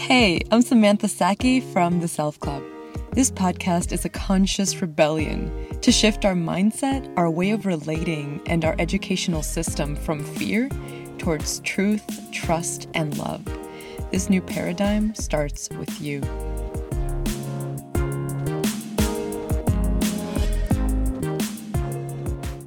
[0.00, 2.64] Hey, I'm Samantha Saki from The Self Club.
[3.12, 5.52] This podcast is a conscious rebellion
[5.82, 10.70] to shift our mindset, our way of relating, and our educational system from fear
[11.18, 13.44] towards truth, trust, and love.
[14.10, 16.22] This new paradigm starts with you.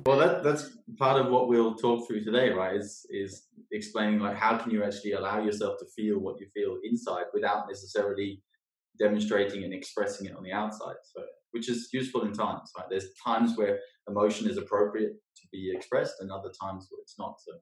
[0.05, 2.75] Well, that, that's part of what we'll talk through today, right?
[2.75, 6.77] Is is explaining like how can you actually allow yourself to feel what you feel
[6.83, 8.41] inside without necessarily
[8.99, 10.95] demonstrating and expressing it on the outside.
[11.03, 12.87] So, which is useful in times, right?
[12.89, 17.35] There's times where emotion is appropriate to be expressed, and other times where it's not.
[17.39, 17.53] So,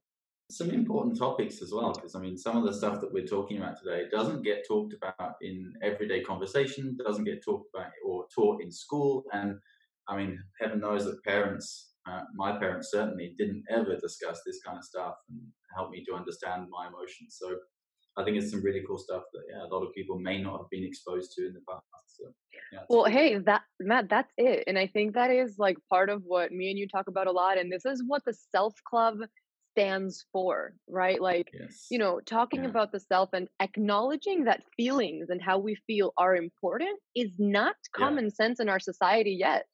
[0.49, 3.57] some important topics as well, because I mean, some of the stuff that we're talking
[3.57, 8.61] about today doesn't get talked about in everyday conversation, doesn't get talked about or taught
[8.61, 9.55] in school, and
[10.07, 14.77] I mean, heaven knows that parents uh, my parents certainly didn't ever discuss this kind
[14.77, 15.39] of stuff and
[15.75, 17.37] help me to understand my emotions.
[17.39, 17.55] So
[18.17, 20.57] I think it's some really cool stuff that yeah, a lot of people may not
[20.57, 21.83] have been exposed to in the past.
[22.07, 22.25] So,
[22.73, 26.23] yeah, well, hey, that Matt, that's it, and I think that is like part of
[26.25, 29.19] what me and you talk about a lot, and this is what the Self Club
[29.71, 31.21] stands for, right?
[31.21, 31.87] Like, yes.
[31.89, 32.69] you know, talking yeah.
[32.69, 37.75] about the self and acknowledging that feelings and how we feel are important is not
[37.95, 38.31] common yeah.
[38.31, 39.65] sense in our society yet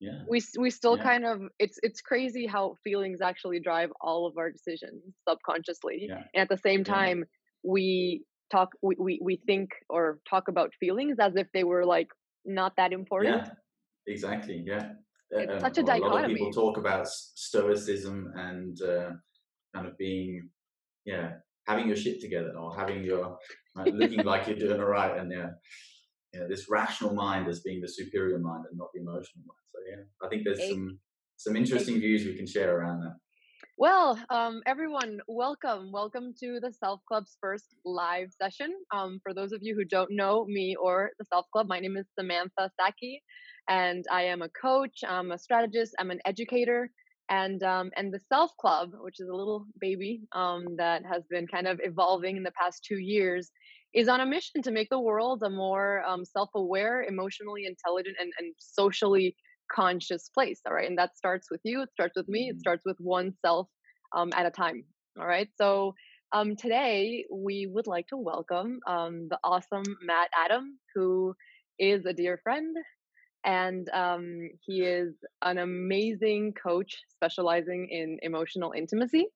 [0.00, 1.02] yeah we we still yeah.
[1.02, 6.22] kind of it's it's crazy how feelings actually drive all of our decisions subconsciously yeah.
[6.34, 7.24] and at the same time
[7.62, 12.08] we talk we, we we think or talk about feelings as if they were like
[12.44, 13.52] not that important yeah
[14.06, 14.90] exactly yeah
[15.30, 16.10] it's um, such a dichotomy.
[16.10, 19.10] A lot of people talk about stoicism and uh,
[19.74, 20.48] kind of being,
[21.04, 21.32] yeah,
[21.66, 23.38] having your shit together or having your
[23.86, 25.50] looking like you're doing all right, and yeah,
[26.34, 29.64] you know, this rational mind as being the superior mind and not the emotional mind.
[29.68, 30.98] So yeah, I think there's some
[31.36, 33.16] some interesting views we can share around that.
[33.78, 35.92] Well, um, everyone, welcome.
[35.92, 38.74] Welcome to the Self Club's first live session.
[38.92, 41.96] Um, for those of you who don't know me or the Self Club, my name
[41.96, 43.22] is Samantha Saki,
[43.68, 46.90] and I am a coach, I'm a strategist, I'm an educator,
[47.28, 51.46] and um, and the Self Club, which is a little baby um, that has been
[51.46, 53.50] kind of evolving in the past two years,
[53.94, 58.32] is on a mission to make the world a more um, self-aware, emotionally intelligent, and,
[58.38, 59.34] and socially
[59.72, 60.60] conscious place.
[60.66, 61.82] All right, and that starts with you.
[61.82, 62.48] It starts with me.
[62.48, 62.58] It mm-hmm.
[62.60, 63.68] starts with oneself
[64.14, 64.84] um, at a time.
[65.18, 65.94] All right, so.
[66.32, 71.32] Um, today, we would like to welcome um, the awesome Matt Adam, who
[71.78, 72.76] is a dear friend,
[73.44, 79.26] and um, he is an amazing coach specializing in emotional intimacy.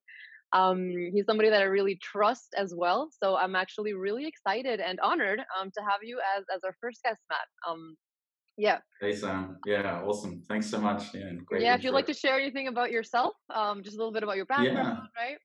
[0.52, 3.10] Um, he's somebody that I really trust as well.
[3.22, 7.02] So I'm actually really excited and honored um, to have you as as our first
[7.02, 7.46] guest, Matt.
[7.68, 7.96] Um,
[8.56, 8.78] yeah.
[9.00, 9.58] Hey Sam.
[9.66, 10.42] Yeah, awesome.
[10.48, 11.14] Thanks so much.
[11.14, 11.62] Yeah, great.
[11.62, 14.36] Yeah, if you'd like to share anything about yourself, um, just a little bit about
[14.36, 15.24] your background, yeah.
[15.24, 15.38] right?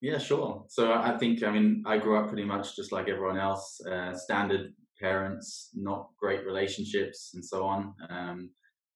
[0.00, 0.64] Yeah, sure.
[0.68, 4.12] So I think, I mean, I grew up pretty much just like everyone else, uh,
[4.14, 7.94] standard parents, not great relationships, and so on.
[8.08, 8.50] Um,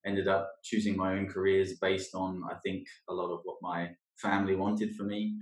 [0.06, 3.90] ended up choosing my own careers based on, I think, a lot of what my
[4.16, 5.36] family wanted for me.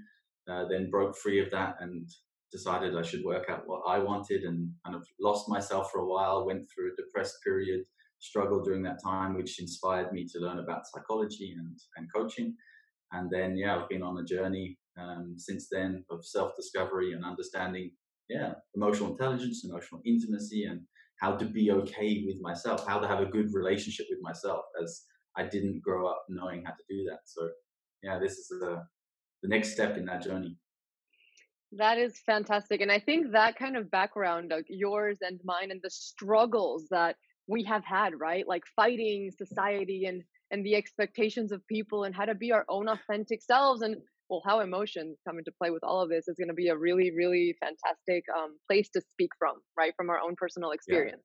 [0.51, 2.09] Uh, then broke free of that and
[2.51, 6.07] decided I should work out what I wanted and kind of lost myself for a
[6.07, 7.83] while, went through a depressed period,
[8.19, 12.57] struggled during that time, which inspired me to learn about psychology and, and coaching.
[13.13, 17.25] And then, yeah, I've been on a journey um, since then of self discovery and
[17.25, 17.91] understanding,
[18.29, 20.81] yeah, emotional intelligence, emotional intimacy, and
[21.21, 25.03] how to be okay with myself, how to have a good relationship with myself, as
[25.37, 27.21] I didn't grow up knowing how to do that.
[27.25, 27.49] So
[28.03, 28.85] yeah, this is the
[29.43, 30.57] the next step in that journey.
[31.73, 32.81] That is fantastic.
[32.81, 37.17] And I think that kind of background, like yours and mine, and the struggles that
[37.47, 38.47] we have had, right?
[38.47, 42.89] Like fighting society and and the expectations of people and how to be our own
[42.89, 43.97] authentic selves and
[44.29, 46.77] well how emotions come into play with all of this is going to be a
[46.77, 51.23] really really fantastic um, place to speak from right from our own personal experience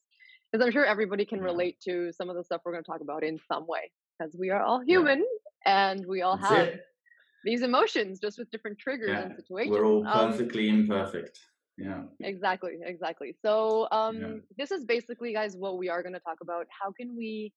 [0.52, 0.68] because yeah.
[0.68, 1.46] i'm sure everybody can yeah.
[1.46, 4.36] relate to some of the stuff we're going to talk about in some way because
[4.40, 5.24] we are all human
[5.66, 6.82] and we all That's have it.
[7.44, 9.22] these emotions just with different triggers yeah.
[9.24, 9.72] and situations.
[9.72, 11.40] We're all um perfectly um, imperfect.
[11.78, 12.04] Yeah.
[12.22, 13.36] Exactly, exactly.
[13.44, 14.28] So um yeah.
[14.58, 16.68] this is basically guys what we are going to talk about.
[16.70, 17.52] How can we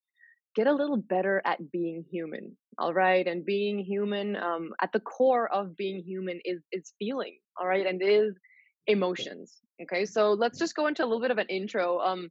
[0.57, 2.57] get a little better at being human?
[2.79, 3.27] All right?
[3.27, 7.87] And being human um at the core of being human is is feeling, all right?
[7.87, 8.35] And is
[8.87, 9.59] emotions.
[9.83, 10.05] Okay?
[10.05, 12.01] So let's just go into a little bit of an intro.
[12.01, 12.31] Um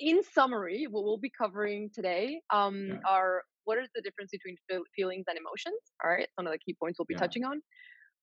[0.00, 2.94] in summary, what we'll be covering today um, yeah.
[3.06, 4.56] are what is the difference between
[4.96, 5.80] feelings and emotions?
[6.02, 7.20] All right, some of the key points we'll be yeah.
[7.20, 7.60] touching on.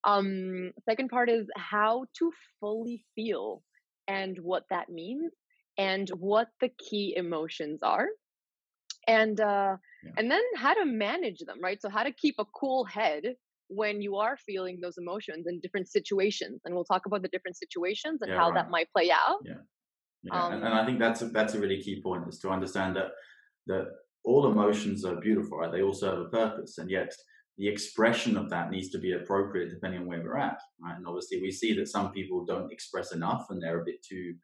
[0.03, 3.61] Um, second part is how to fully feel
[4.07, 5.31] and what that means,
[5.77, 8.07] and what the key emotions are,
[9.07, 10.11] and uh, yeah.
[10.17, 11.59] and then how to manage them.
[11.61, 13.35] Right, so how to keep a cool head
[13.69, 17.57] when you are feeling those emotions in different situations and we'll talk about the different
[17.57, 18.55] situations and Yeah, how right.
[18.55, 19.55] that might play out Yeah,
[20.31, 22.95] and, and Um, I think that's a, that's a really key point is to understand
[22.95, 23.11] that
[23.67, 23.87] that
[24.23, 25.71] all emotions are beautiful, right?
[25.71, 27.13] They all serve a purpose, and yet
[27.57, 30.95] the expression of that needs to be appropriate depending on where we're at, right?
[30.95, 34.35] And obviously, we see that some people don't express enough, and they're a bit too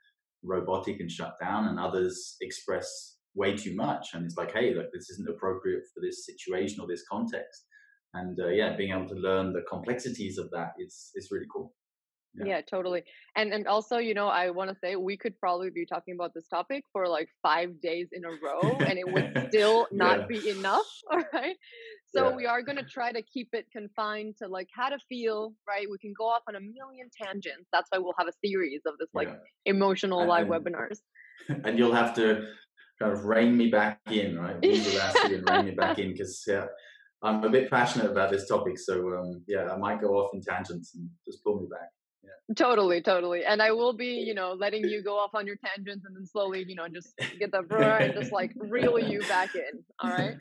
[0.43, 4.91] robotic and shut down, and others express way too much, and it's like, hey, look,
[4.93, 7.65] this isn't appropriate for this situation or this context.
[8.13, 11.73] And uh, yeah, being able to learn the complexities of that is is really cool.
[12.35, 12.45] Yeah.
[12.45, 13.03] Yeah, totally.
[13.35, 16.31] And and also, you know, I want to say we could probably be talking about
[16.33, 20.25] this topic for like 5 days in a row and it would still not Yeah.
[20.27, 21.55] be enough, all right?
[22.15, 22.35] So Yeah.
[22.35, 25.85] we are going to try to keep it confined to like how to feel, right?
[25.89, 27.67] We can go off on a million tangents.
[27.71, 29.29] That's why we'll have a series of this like
[29.65, 30.99] emotional And- live and- webinars.
[31.65, 32.25] and you'll have to
[33.03, 34.55] kind of rein me back in, right?
[34.55, 34.63] And
[35.47, 36.65] rein me back in because yeah,
[37.21, 38.79] I'm a bit passionate about this topic.
[38.79, 41.89] So um, yeah, I might go off in tangents and just pull me back.
[42.57, 43.45] Totally, totally.
[43.45, 46.25] And I will be, you know, letting you go off on your tangents and then
[46.25, 49.83] slowly, you know, just get the brr and just like reel you back in.
[49.99, 50.35] All right.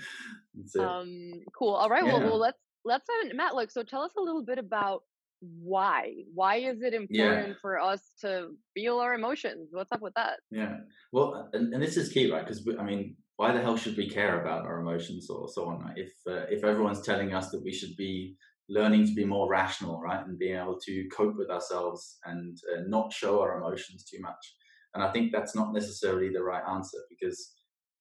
[0.81, 1.75] Um, cool.
[1.75, 2.05] All right.
[2.05, 2.27] Well, Yeah.
[2.27, 3.55] well, let's let's uh, Matt.
[3.55, 5.05] Look, so tell us a little bit about
[5.43, 6.13] why.
[6.35, 9.71] Why is it important for us to feel our emotions?
[9.73, 10.39] What's up with that?
[10.51, 10.79] Yeah.
[11.13, 12.45] Well, and, and this is key, right?
[12.45, 15.81] Because I mean, why the hell should we care about our emotions or so on?
[15.81, 15.99] Right?
[15.99, 18.37] If uh, if everyone's telling us that we should be
[18.69, 22.83] learning to be more rational, right, and being able to cope with ourselves and uh,
[22.87, 24.55] not show our emotions too much,
[24.95, 27.55] and I think that's not necessarily the right answer because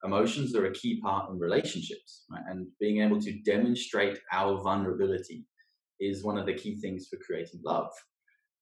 [0.04, 2.44] emotions are a key part in relationships, right?
[2.48, 5.46] And being able to demonstrate our vulnerability
[6.01, 7.92] is one of the key things for creating love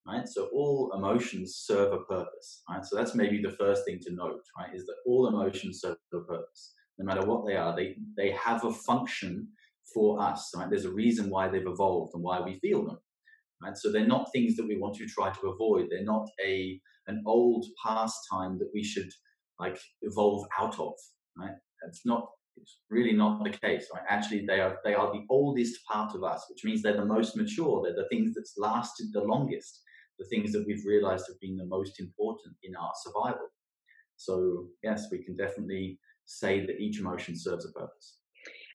[0.08, 0.28] right?
[0.28, 2.86] So all emotions serve a purpose, right?
[2.86, 4.74] So that's maybe the first thing to note, right?
[4.74, 7.76] Is that all emotions serve a purpose, no matter what they are.
[7.76, 9.48] They they have a function
[9.94, 10.70] for us, right?
[10.70, 13.00] There's a reason why they've evolved and why we feel them,
[13.62, 13.78] right?
[13.78, 15.88] So they're not things that we want to try to avoid.
[15.90, 19.10] They're not a an old pastime that we should
[19.60, 20.94] like evolve out of,
[21.38, 21.56] right?
[21.88, 22.30] It's not.
[22.62, 24.04] It's really not the case, right?
[24.08, 27.36] Actually, they are they are the oldest part of us, which means they're the most
[27.36, 27.82] mature.
[27.84, 29.82] They're the things that's lasted the longest
[30.20, 33.48] the things that we've realized have been the most important in our survival.
[34.18, 38.18] So, yes, we can definitely say that each emotion serves a purpose.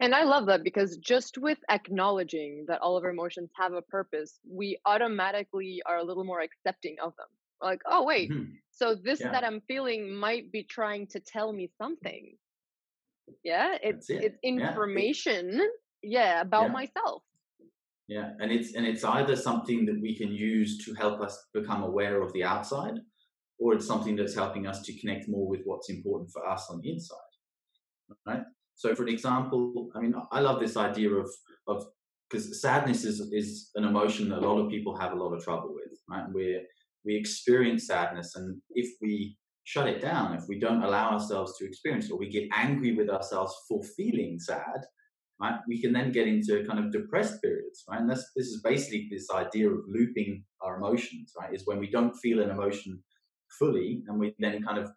[0.00, 3.82] And I love that because just with acknowledging that all of our emotions have a
[3.82, 7.28] purpose, we automatically are a little more accepting of them.
[7.62, 8.58] Like, oh wait, Mhm.
[8.72, 9.30] so this Yeah.
[9.30, 12.36] that I'm feeling might be trying to tell me something.
[13.42, 14.24] Yeah, it's it.
[14.24, 15.60] it's Yeah, information.
[16.02, 16.72] Yeah, about Yeah.
[16.72, 17.22] myself.
[18.06, 21.82] Yeah, and it's and it's either something that we can use to help us become
[21.82, 22.98] aware of the outside,
[23.58, 26.80] or it's something that's helping us to connect more with what's important for us on
[26.82, 27.32] the inside.
[28.26, 28.42] Right.
[28.74, 31.30] So, for an example, I mean, I love this idea of
[31.66, 31.86] of
[32.28, 35.42] because sadness is is an emotion that a lot of people have a lot of
[35.42, 35.98] trouble with.
[36.08, 36.60] Right, we
[37.06, 41.66] we experience sadness, and if we shut it down, if we don't allow ourselves to
[41.66, 44.80] experience, or we get angry with ourselves for feeling sad,
[45.40, 45.58] right?
[45.66, 48.00] We can then get into kind of depressed periods, right?
[48.00, 51.52] And this this is basically this idea of looping our emotions, right?
[51.52, 53.02] Is when we don't feel an emotion
[53.58, 54.90] fully, and we then kind of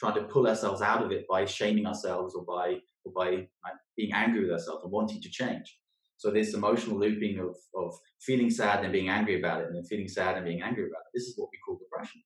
[0.00, 3.30] try to pull ourselves out of it by shaming ourselves or by or by
[3.64, 5.78] like, being angry with ourselves and wanting to change.
[6.18, 9.84] So this emotional looping of of feeling sad and being angry about it, and then
[9.84, 11.12] feeling sad and being angry about it.
[11.14, 12.22] This is what we call depression,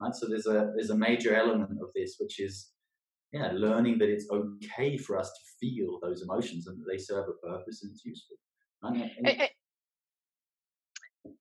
[0.00, 0.14] right?
[0.14, 2.70] So there's a there's a major element of this which is
[3.32, 7.26] yeah, learning that it's okay for us to feel those emotions and that they serve
[7.28, 8.38] a purpose and it's useful.
[8.82, 9.48] And, and eh,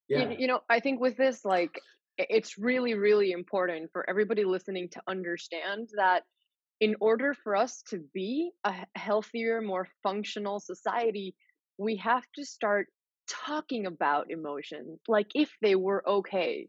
[0.08, 1.80] yeah, you, you know i think with this like
[2.18, 6.24] it's really really important for everybody listening to understand that
[6.80, 11.36] in order for us to be a healthier more functional society
[11.78, 12.88] we have to start
[13.28, 16.68] talking about emotions like if they were okay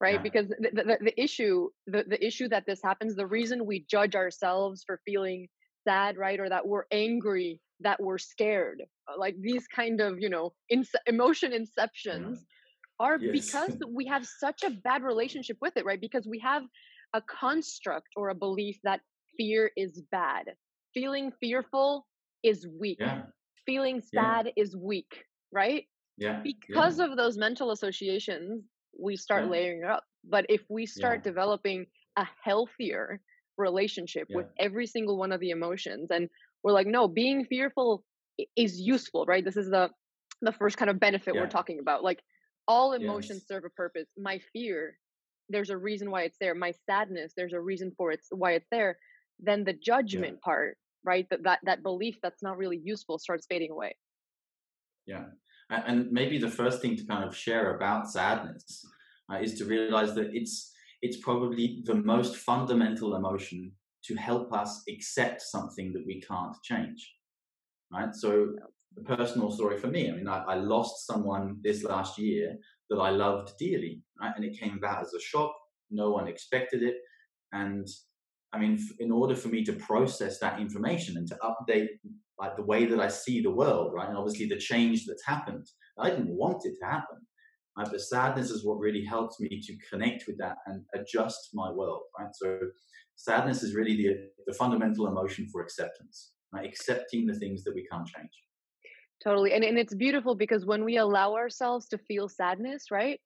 [0.00, 0.22] right Yeah.
[0.22, 4.14] because the, the, the issue the, the issue that this happens the reason we judge
[4.14, 5.48] ourselves for feeling
[5.86, 10.28] sad right or that we're angry that we're scared uh, like these kind of you
[10.28, 12.38] know ince- emotion inceptions
[12.98, 13.32] are Yes.
[13.32, 16.62] because we have such a bad relationship with it right because we have
[17.14, 19.00] a construct or a belief that
[19.36, 20.46] fear is bad
[20.94, 22.06] feeling fearful
[22.42, 23.22] is weak yeah,
[23.66, 24.42] feeling Yeah.
[24.44, 25.84] sad is weak right
[26.18, 27.06] yeah, because yeah.
[27.06, 28.64] of those mental associations
[28.98, 29.50] we start Yeah.
[29.50, 31.30] layering it up but if we start Yeah.
[31.30, 33.20] developing a healthier
[33.56, 36.28] relationship with every single one of the emotions and
[36.62, 38.04] we're like no being fearful
[38.56, 39.44] is useful right?
[39.44, 39.90] This is the
[40.42, 41.40] the first kind of benefit Yeah.
[41.42, 42.20] we're talking about like
[42.68, 43.48] all emotions Yes.
[43.48, 44.08] serve a purpose.
[44.16, 44.98] My fear
[45.48, 46.54] there's a reason why it's there.
[46.54, 48.98] My sadness there's a reason for it's why it's there.
[49.38, 51.26] Then the judgment part right?
[51.30, 53.96] That, that that belief that's not really useful starts fading away.
[55.06, 55.24] Yeah,
[55.70, 58.84] And maybe the first thing to kind of share about sadness
[59.32, 60.72] uh, is to realize that it's
[61.02, 63.72] it's probably the most fundamental emotion
[64.04, 67.14] to help us accept something that we can't change.
[67.92, 68.14] Right.
[68.14, 68.48] So
[68.94, 72.56] the personal story for me, I mean, I, I lost someone this last year
[72.90, 74.32] that I loved dearly, right?
[74.36, 75.54] And it came about as a shock.
[75.90, 76.96] No one expected it.
[77.52, 77.86] And
[78.52, 81.88] I mean, in order for me to process that information and to update
[82.38, 84.08] like the way that I see the world, right?
[84.08, 85.66] And obviously the change that's happened,
[85.98, 87.18] I didn't want it to happen.
[87.76, 87.86] Right?
[87.90, 92.02] But sadness is what really helps me to connect with that and adjust my world,
[92.18, 92.30] right?
[92.34, 92.58] So
[93.16, 94.16] sadness is really the,
[94.46, 96.66] the fundamental emotion for acceptance, right?
[96.66, 98.30] Accepting the things that we can't change.
[99.22, 99.52] Totally.
[99.52, 103.20] And, and it's beautiful because when we allow ourselves to feel sadness, right?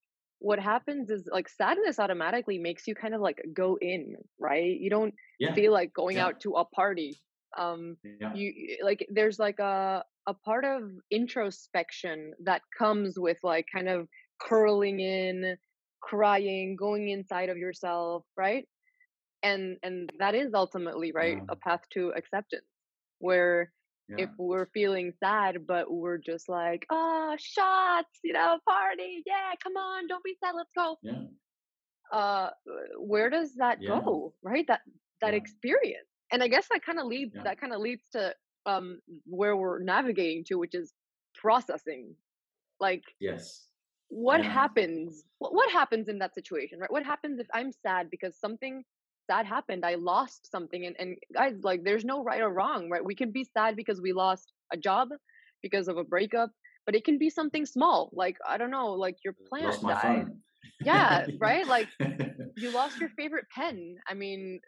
[0.45, 4.79] What happens is like sadness automatically makes you kind of like go in, right?
[4.79, 5.55] You don't yeah.
[5.55, 6.27] feel like going yeah.
[6.27, 7.19] out to a party.
[7.57, 8.35] Um yeah.
[8.35, 14.07] you like there's like a a part of introspection that comes with like kind of
[14.39, 15.57] curling in,
[16.03, 18.67] crying, going inside of yourself, right?
[19.43, 22.69] And and that is ultimately, right, a path to acceptance
[23.19, 23.73] where
[24.09, 24.25] yeah.
[24.25, 29.77] if we're feeling sad but we're just like oh shots you know party yeah come
[29.77, 30.97] on don't be sad let's go.
[31.03, 31.23] Yeah.
[32.13, 32.51] Uh
[32.99, 34.01] where does that yeah.
[34.05, 34.67] go right?
[34.69, 34.81] That
[35.21, 35.39] that yeah.
[35.39, 36.09] experience.
[36.33, 38.35] And i guess that kind of leads that kind of leads to
[38.67, 40.93] um where we're navigating to which is
[41.35, 42.15] processing.
[42.81, 43.67] Like yes.
[44.09, 46.93] what happens what, what happens in that situation right?
[46.93, 48.85] What happens if i'm sad because something
[49.31, 53.04] sad happened i lost something and, and guys like there's no right or wrong right?
[53.04, 55.09] We can be sad because we lost a job
[55.62, 56.50] because of a breakup
[56.87, 60.26] but it can be something small like i don't know like your plant died.
[60.81, 61.66] yeah right?
[61.66, 61.88] Like
[62.57, 63.97] you lost your favorite pen.
[64.09, 64.61] I mean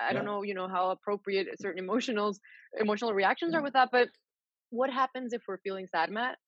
[0.00, 0.12] i yeah.
[0.12, 2.36] don't know you know how appropriate certain emotionals
[2.78, 4.08] emotional reactions are with that but
[4.70, 6.38] what happens if we're feeling sad matt?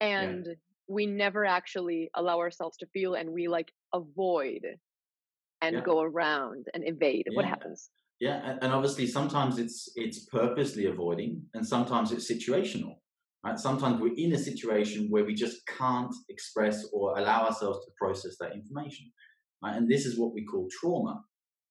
[0.00, 0.54] And yeah.
[0.88, 4.62] we never actually allow ourselves to feel and we like avoid
[5.64, 5.82] and yeah.
[5.82, 7.36] go around and evade yeah.
[7.36, 7.90] what happens.
[8.20, 12.94] Yeah and obviously sometimes it's it's purposely avoiding and sometimes it's situational
[13.44, 13.58] right?
[13.58, 18.36] Sometimes we're in a situation where we just can't express or allow ourselves to process
[18.40, 19.10] that information
[19.62, 19.76] right?
[19.76, 21.22] And this is what we call trauma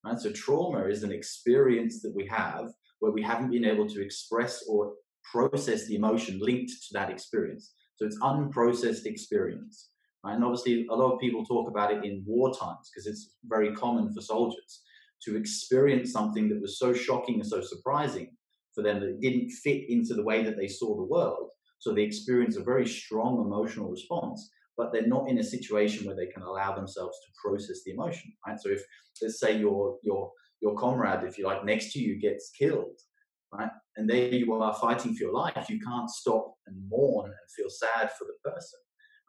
[0.06, 0.20] right?
[0.20, 2.66] So trauma is an experience that we have
[3.00, 4.94] where we haven't been able to express or
[5.32, 7.74] process the emotion linked to that experience.
[7.96, 9.90] So it's unprocessed experience
[10.24, 10.36] Right?
[10.36, 13.74] And obviously, a lot of people talk about it in war times because it's very
[13.76, 14.82] common for soldiers
[15.24, 18.30] to experience something that was so shocking and so surprising
[18.74, 21.50] for them that it didn't fit into the way that they saw the world.
[21.80, 26.16] So they experience a very strong emotional response, but they're not in a situation where
[26.16, 28.34] they can allow themselves to process the emotion.
[28.48, 28.60] Right.
[28.60, 28.82] So if
[29.22, 32.98] let's say your your your comrade, if you like, next to you gets killed,
[33.52, 37.52] right, and there you are fighting for your life, you can't stop and mourn and
[37.56, 38.80] feel sad for the person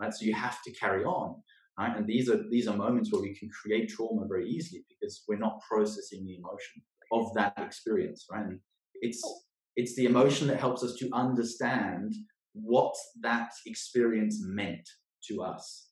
[0.00, 0.12] right?
[0.12, 1.36] So you have to carry on,
[1.78, 1.96] right?
[1.96, 5.38] And these are these are moments where we can create trauma very easily because we're
[5.38, 6.82] not processing the emotion
[7.12, 8.44] of that experience, right?
[8.44, 8.60] And
[8.94, 9.38] it's oh.
[9.76, 12.14] it's the emotion that helps us to understand
[12.52, 14.88] what that experience meant
[15.28, 15.88] to us.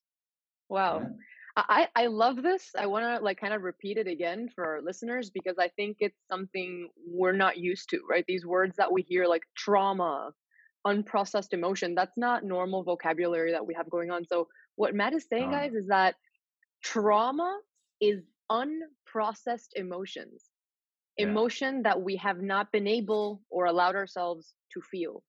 [0.68, 1.00] Wow.
[1.00, 1.08] Yeah?
[1.54, 2.70] I, I love this.
[2.78, 5.98] I want to like kind of repeat it again for our listeners because I think
[6.00, 8.24] it's something we're not used to, right?
[8.26, 10.30] These words that we hear like trauma,
[10.86, 14.24] unprocessed emotion that's not normal vocabulary that we have going on.
[14.24, 16.14] So what matt is saying guys is that
[16.82, 17.58] trauma
[18.00, 20.44] is unprocessed emotions
[21.16, 21.26] yeah.
[21.26, 25.22] emotion that we have not been able or allowed ourselves to feel.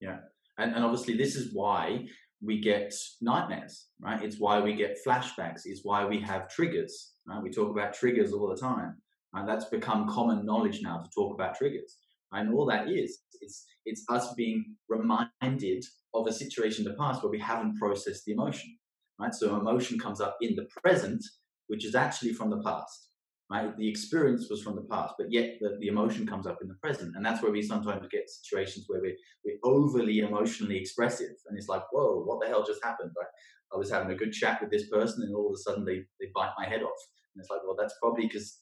[0.00, 0.18] Yeah.
[0.58, 2.06] And, and obviously this is why
[2.42, 4.22] we get nightmares right?
[4.22, 5.62] It's why we get flashbacks.
[5.64, 7.42] It's why we have triggers right?
[7.42, 8.96] We talk about triggers all the time
[9.34, 11.96] and that's become common knowledge now to talk about triggers
[12.32, 15.84] and all that is, it's, it's us being reminded
[16.14, 18.76] of a situation in the past where we haven't processed the emotion,
[19.18, 19.34] right?
[19.34, 21.24] So emotion comes up in the present,
[21.68, 23.08] which is actually from the past,
[23.50, 23.76] right?
[23.76, 26.74] The experience was from the past, but yet the, the emotion comes up in the
[26.82, 27.16] present.
[27.16, 31.34] And that's where we sometimes get situations where we're, we're overly emotionally expressive.
[31.48, 33.26] And it's like, whoa, what the hell just happened, right?
[33.72, 36.02] I was having a good chat with this person and all of a sudden they,
[36.20, 37.00] they bite my head off.
[37.34, 38.58] And it's like, well, that's probably because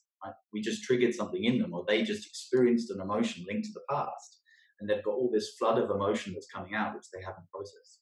[0.53, 3.81] we just triggered something in them, or they just experienced an emotion linked to the
[3.89, 4.39] past,
[4.79, 7.99] and they've got all this flood of emotion that's coming out which they haven't processed.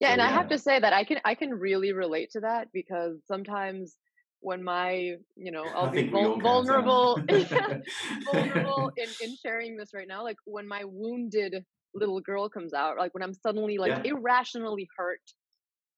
[0.00, 0.28] Yeah, so, and yeah.
[0.28, 3.96] I have to say that I can I can really relate to that because sometimes
[4.40, 7.20] when my you know I'll be vul- vulnerable
[8.32, 11.64] vulnerable in, in sharing this right now like when my wounded
[11.94, 14.12] little girl comes out like when I'm suddenly like yeah.
[14.12, 15.20] irrationally hurt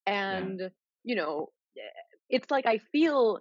[0.07, 0.61] and
[1.05, 1.83] you know eh,
[2.31, 3.39] it's like I feel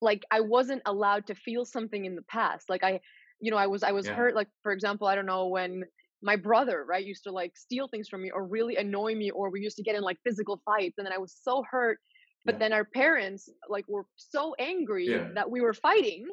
[0.00, 2.68] like I wasn't allowed to feel something in the past.
[2.68, 3.00] Like I,
[3.40, 4.14] you know, I was I was yeah.
[4.14, 4.34] hurt.
[4.34, 5.84] Like for example, I don't know when
[6.22, 9.50] my brother, right, used to like steal things from me or really annoy me, or
[9.50, 11.98] we used to get in like physical fights, and then I was so hurt.
[12.46, 12.58] But Yeah.
[12.58, 15.30] then our parents like were so angry Yeah.
[15.34, 16.26] that we were fighting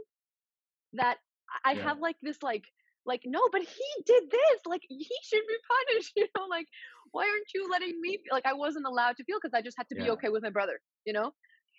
[0.94, 1.18] that
[1.66, 2.66] I have like this like
[3.06, 5.58] like no, but he did this, like he should be
[5.88, 6.68] punished, you know, like
[7.12, 9.78] why aren't you letting me feel like I wasn't allowed to feel because I just
[9.78, 11.32] had to be okay with my brother, you know?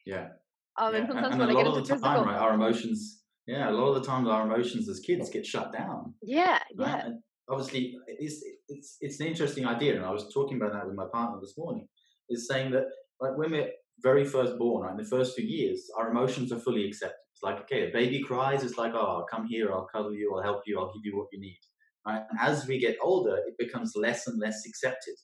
[0.05, 0.39] Yeah.
[0.79, 0.99] Um, yeah.
[1.01, 2.55] and sometimes and when a I lot get of into the physical, time, right, our
[2.55, 6.15] emotions, yeah, a lot of the times our emotions as kids get shut down.
[6.23, 6.89] yeah, right?
[6.89, 9.97] yeah, And obviously, it's, it's, it's an interesting idea.
[9.97, 11.89] And I was talking about that with my partner this morning,
[12.29, 12.85] is saying that
[13.21, 13.71] like when we're
[14.03, 17.17] very first born, right, in the first few years, our emotions are fully accepted.
[17.35, 20.43] It's like, okay, a baby cries, it's like, oh, come here, I'll cuddle you, I'll
[20.43, 21.59] help you, I'll give you what you need.
[22.07, 22.23] Right?
[22.31, 25.15] And as we get older, it becomes less and less accepted.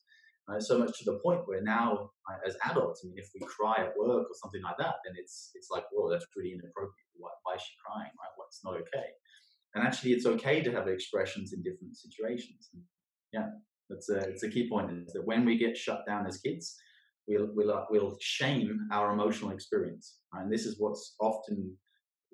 [0.48, 0.62] Right?
[0.62, 3.76] So much to the point where now, right, as adults, I mean, if we cry
[3.78, 7.10] at work or something like that, then it's it's like, whoa, that's really inappropriate.
[7.16, 8.10] Why, why is she crying?
[8.20, 8.34] Right?
[8.36, 9.08] What's not okay?
[9.74, 12.68] And actually, it's okay to have expressions in different situations.
[12.74, 12.82] And
[13.32, 13.48] yeah,
[13.88, 16.76] that's a it's a key point is that when we get shut down as kids,
[17.26, 20.42] we'll we'll uh, we'll shame our emotional experience, right?
[20.42, 21.76] and this is what's often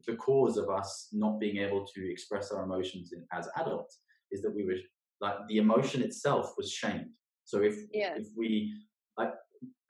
[0.06, 4.00] the cause of us not being able to express our emotions in, as adults
[4.32, 4.76] is that we were
[5.20, 7.10] like the emotion itself was shamed.
[7.50, 8.72] So if yeah, if we
[9.18, 9.32] like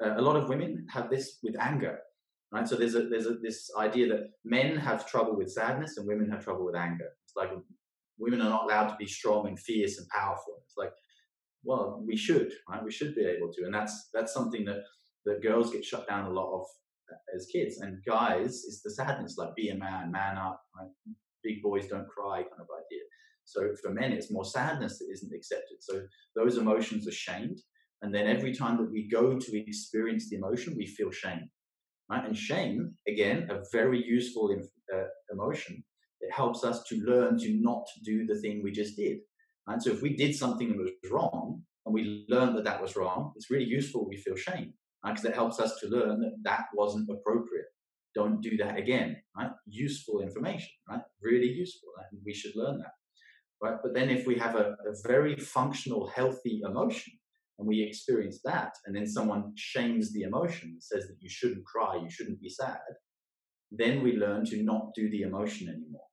[0.02, 1.98] uh, a lot of women have this with anger
[2.52, 2.68] right?
[2.68, 6.30] So there's a there's a this idea that men have trouble with sadness and women
[6.30, 7.10] have trouble with anger.
[7.24, 7.50] It's like
[8.18, 10.54] women are not allowed to be strong and fierce and powerful.
[10.64, 10.92] It's like
[11.64, 12.82] well we should right?
[12.82, 13.64] We should be able to.
[13.64, 14.82] And that's that's something that
[15.26, 16.62] that girls get shut down a lot of
[17.12, 17.80] uh, as kids.
[17.80, 20.88] And guys is the sadness like be a man man up right?
[21.42, 23.04] big boys don't cry kind of idea
[23.44, 25.78] so for men it's more sadness that isn't accepted.
[25.80, 26.02] So
[26.36, 27.58] those emotions are shamed.
[28.02, 31.50] And then every time that we go to experience the emotion we feel shame
[32.10, 32.24] right?
[32.24, 34.54] And shame again a very useful
[34.94, 35.82] uh, emotion.
[36.20, 39.18] It helps us to learn to not do the thing we just did
[39.66, 39.80] right?
[39.80, 43.32] So if we did something that was wrong and we learned that that was wrong
[43.36, 45.32] it's really useful we feel shame because right?
[45.32, 47.66] it helps us to learn that that wasn't appropriate.
[48.14, 49.50] Don't do that again right?
[49.66, 51.02] Useful information right?
[51.22, 52.92] Really useful and we should learn that
[53.62, 57.12] right but then if we have a, a very functional healthy emotion
[57.60, 61.94] and we experience that, and then someone shames the emotion, says that you shouldn't cry,
[62.02, 62.78] you shouldn't be sad,
[63.70, 66.06] then we learn to not do the emotion anymore.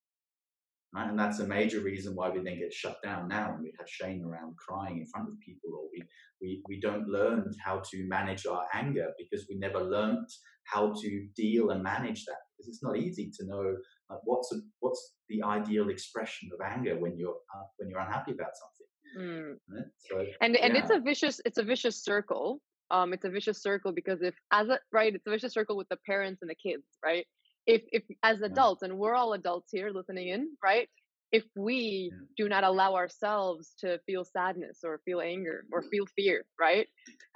[0.93, 1.09] Right?
[1.09, 3.89] And that's a major reason why we then get shut down now and we have
[3.89, 6.03] shame around crying in front of people, or we,
[6.41, 10.27] we, we don't learn how to manage our anger because we never learned
[10.65, 12.37] how to deal and manage that.
[12.57, 13.75] Because it's not easy to know
[14.09, 18.31] uh, what's, a, what's the ideal expression of anger when you're, uh, when you're unhappy
[18.31, 18.87] about something.
[19.17, 19.57] Mm.
[19.69, 19.85] Right?
[19.97, 22.61] So, and and it's a vicious it's a vicious circle.
[22.91, 25.89] Um, it's a vicious circle because if as a right, it's a vicious circle with
[25.89, 27.25] the parents and the kids, right?
[27.65, 30.87] If if as adults, and we're all adults here listening in, right?
[31.31, 32.25] If we Yeah.
[32.37, 36.87] do not allow ourselves to feel sadness or feel anger or feel fear, right?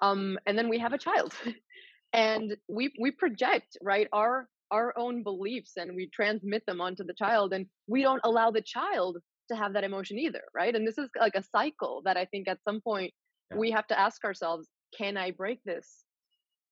[0.02, 1.34] Um, and then we have a child,
[2.14, 7.14] and we we project right our our own beliefs and we transmit them onto the
[7.14, 9.18] child, and we don't allow the child
[9.50, 10.74] to have that emotion either, right?
[10.76, 13.14] And this is like a cycle that I think at some point
[13.52, 13.58] Yeah.
[13.58, 16.06] we have to ask ourselves, can I break this?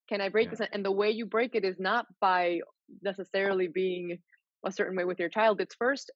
[0.08, 0.56] Can I break Yeah.
[0.58, 0.70] this?
[0.72, 2.62] And the way you break it is not by
[3.02, 4.22] necessarily being
[4.66, 5.62] a certain way with your child.
[5.62, 6.12] It's first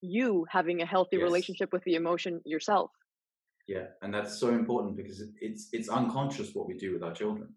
[0.00, 1.24] you having a healthy Yes.
[1.24, 2.90] relationship with the emotion yourself.
[3.68, 7.54] Yeah, and that's so important because it's it's unconscious what we do with our children.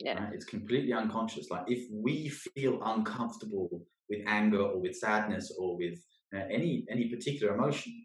[0.00, 0.24] Yeah.
[0.24, 0.34] Right?
[0.34, 1.50] It's completely unconscious.
[1.50, 5.98] Like if we feel uncomfortable with anger or with sadness or with
[6.34, 8.04] uh, any any particular emotion,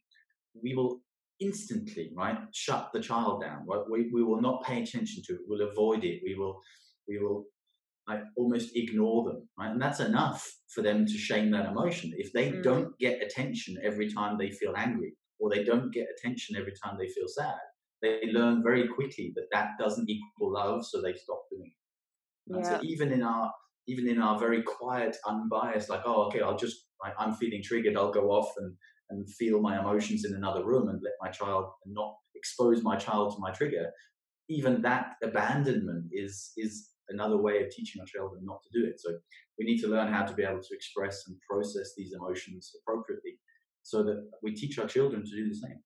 [0.62, 1.02] we will
[1.40, 3.66] instantly right shut the child down.
[3.68, 3.82] Right?
[3.90, 5.40] We we will not pay attention to it.
[5.48, 6.22] We'll avoid it.
[6.24, 6.62] We will
[7.08, 7.46] we will
[8.08, 9.50] like almost ignore them.
[9.58, 9.72] Right?
[9.72, 12.14] And that's enough for them to shame that emotion.
[12.18, 12.64] If they Mm.
[12.64, 16.98] don't get attention every time they feel angry, or they don't get attention every time
[16.98, 17.60] they feel sad,
[18.02, 21.79] they learn very quickly that that doesn't equal love, so they stop doing it.
[22.50, 22.78] And Yeah.
[22.78, 23.52] so even in our
[23.88, 27.98] even in our very quiet, unbiased, like, oh, okay, I'll just like, I'm feeling triggered,
[27.98, 28.76] I'll go off and
[29.12, 32.96] and feel my emotions in another room and let my child and not expose my
[32.96, 33.92] child to my trigger.
[34.50, 39.00] Even that abandonment is is another way of teaching our children not to do it.
[39.00, 39.18] So
[39.58, 43.40] we need to learn how to be able to express and process these emotions appropriately,
[43.82, 45.80] so that we teach our children to do the same.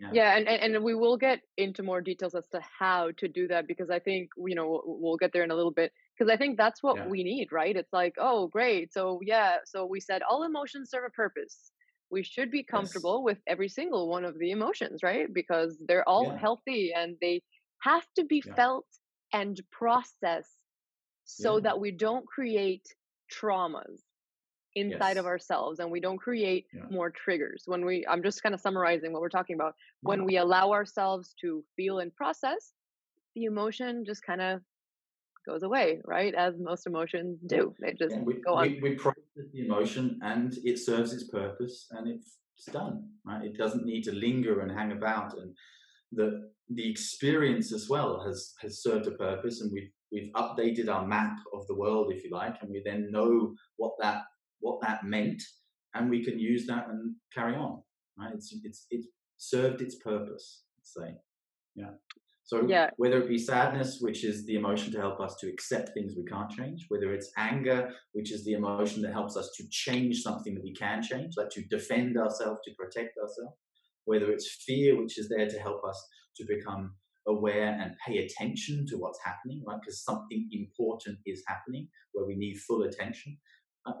[0.00, 0.12] Yeah.
[0.12, 3.46] Yeah, and, and and we will get into more details as to how to do
[3.48, 6.30] that because I think you know we'll- we'll get there in a little bit because
[6.32, 7.06] I think that's what Yeah.
[7.06, 7.76] we need, right?
[7.76, 8.92] It's like, oh, great.
[8.92, 11.72] So yeah, so we said all emotions serve a purpose.
[12.10, 15.32] We should be comfortable with every single one of the emotions, right?
[15.32, 16.38] Because they're all Yeah.
[16.38, 17.42] healthy and they
[17.82, 18.86] have to be felt
[19.32, 20.58] and processed
[21.24, 22.86] so that we don't create
[23.32, 24.02] traumas.
[24.74, 25.18] Inside yes.
[25.18, 26.82] of ourselves and we don't create yeah.
[26.90, 27.64] more triggers.
[27.66, 29.74] When we i'm just kind of summarizing what we're talking about.
[30.02, 30.24] When yeah.
[30.24, 32.72] we allow ourselves to feel and process
[33.34, 34.60] the emotion just kind of
[35.46, 36.34] goes away right?
[36.34, 37.74] As most emotions do.
[37.80, 38.62] They just we, go on.
[38.62, 42.38] we, we process the emotion and it serves its purpose and it's
[42.72, 43.44] done right?
[43.44, 45.54] It doesn't need to linger and hang about and
[46.12, 51.06] the the experience as well has has served a purpose and we've we've updated our
[51.06, 54.22] map of the world if you like and we then know what that
[54.64, 55.42] what that meant,
[55.94, 57.82] and we can use that and carry on.
[58.18, 58.32] Right?
[58.34, 60.64] It's it's it's served its purpose.
[60.78, 61.14] Let's say,
[61.76, 61.92] yeah.
[62.46, 62.90] So yeah.
[62.96, 66.24] whether it be sadness, which is the emotion to help us to accept things we
[66.24, 70.54] can't change, whether it's anger, which is the emotion that helps us to change something
[70.54, 73.56] that we can change, like to defend ourselves, to protect ourselves,
[74.04, 75.98] whether it's fear, which is there to help us
[76.36, 76.94] to become
[77.26, 79.80] aware and pay attention to what's happening, right?
[79.80, 83.38] Because something important is happening where we need full attention.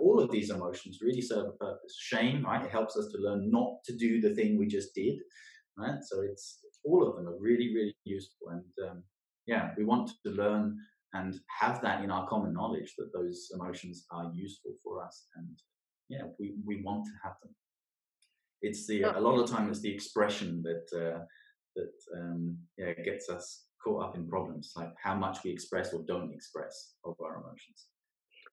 [0.00, 1.96] All of these emotions really serve a purpose.
[1.98, 2.64] Shame, right?
[2.64, 5.18] It helps us to learn not to do the thing we just did,
[5.76, 6.02] right?
[6.02, 8.48] So it's all of them are really, really useful.
[8.50, 9.02] And um,
[9.46, 10.78] yeah, we want to learn
[11.12, 15.26] and have that in our common knowledge that those emotions are useful for us.
[15.36, 15.58] And
[16.08, 17.54] yeah, we, we want to have them.
[18.62, 21.20] It's the a lot of the time it's the expression that uh,
[21.76, 26.02] that um, yeah gets us caught up in problems, like how much we express or
[26.08, 27.88] don't express of our emotions.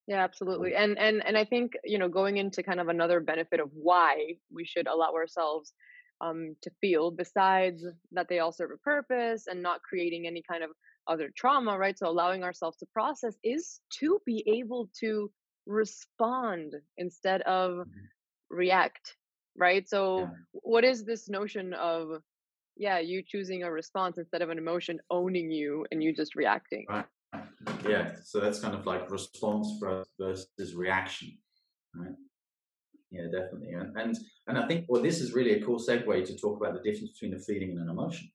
[0.08, 0.74] Yeah, absolutely.
[0.76, 4.36] And and and I think, you know, going into kind of another benefit of why
[4.54, 5.74] we should allow ourselves
[6.22, 10.64] um to feel besides that they all serve a purpose and not creating any kind
[10.64, 10.72] of
[11.08, 11.98] other trauma, right?
[11.98, 15.32] So allowing ourselves to process is to be able to
[15.66, 18.56] respond instead of mm-hmm.
[18.56, 19.16] react,
[19.58, 19.88] right?
[19.88, 20.28] So yeah.
[20.52, 22.22] what is this notion of
[22.78, 26.86] yeah, you choosing a response instead of an emotion owning you and you just reacting?
[26.90, 27.06] Right
[27.88, 29.68] yeah, so that's kind of like response
[30.20, 31.38] versus reaction,
[31.96, 32.16] right?
[33.12, 33.74] Yeah, definitely.
[33.74, 34.18] And, and
[34.48, 37.12] and I think well, this is really a cool segue to talk about the difference
[37.12, 38.30] between a feeling and an emotion,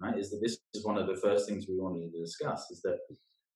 [0.00, 0.18] right?
[0.18, 2.98] Is that this is one of the first things we wanted to discuss is that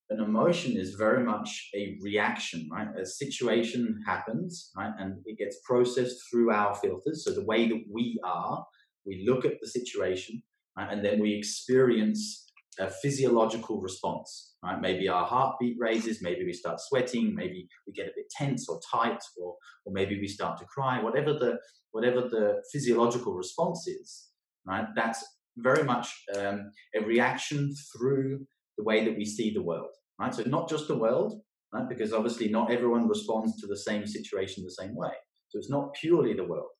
[0.08, 2.88] an emotion is very much a reaction, right?
[3.00, 7.24] A situation happens, right, and it gets processed through our filters.
[7.24, 8.64] So the way that we are,
[9.06, 10.42] we look at the situation,
[10.76, 14.80] right, and then we experience a physiological response, right?
[14.80, 18.80] Maybe our heartbeat raises, maybe we start sweating, maybe we get a bit tense or
[18.92, 21.58] tight, or, or maybe we start to cry, whatever the,
[21.92, 24.28] whatever the physiological response is,
[24.66, 24.86] right?
[24.94, 25.24] That's
[25.56, 28.46] very much um, a reaction through
[28.78, 30.34] the way that we see the world, right?
[30.34, 31.40] So not just the world,
[31.72, 31.88] right?
[31.88, 35.12] Because obviously not everyone responds to the same situation the same way.
[35.48, 36.70] So it's not purely the world,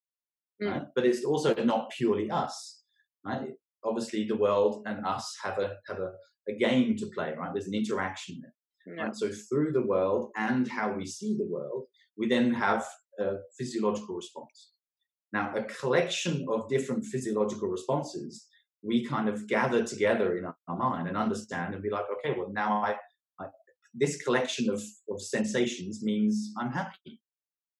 [0.63, 0.71] mm.
[0.71, 0.83] right?
[0.95, 2.83] But it's also not purely us,
[3.25, 3.51] right?
[3.85, 6.13] Obviously the world and us have a have a,
[6.49, 7.51] a game to play, right?
[7.53, 8.55] There's an interaction there.
[8.95, 9.03] Yeah.
[9.05, 9.17] Right?
[9.17, 11.85] So through the world and how we see the world,
[12.17, 12.87] we then have
[13.19, 14.73] a physiological response.
[15.33, 18.47] Now, a collection of different physiological responses
[18.83, 22.51] we kind of gather together in our mind and understand and be like, okay, well
[22.51, 22.97] now I,
[23.39, 23.47] I
[23.95, 27.21] this collection of, of sensations means I'm happy.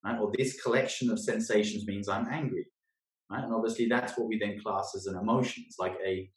[0.05, 0.19] Right?
[0.19, 2.67] Or this collection of sensations means I'm angry.
[3.31, 3.45] Right?
[3.45, 5.65] And obviously, that's what we then class as an emotion.
[5.67, 6.29] It's like a,